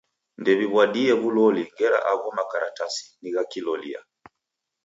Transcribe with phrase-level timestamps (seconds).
[0.41, 3.99] Ndediw'adie w'uloli ngera agho makaratasi ni gha kilolia.